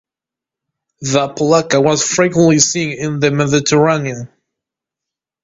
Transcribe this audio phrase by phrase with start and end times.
[1.01, 4.29] The polacca was frequently seen in the Mediterranean.